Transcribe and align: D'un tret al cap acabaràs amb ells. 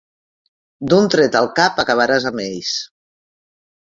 D'un 0.93 1.09
tret 1.15 1.37
al 1.39 1.49
cap 1.59 1.81
acabaràs 1.83 2.25
amb 2.31 2.41
ells. 2.47 2.73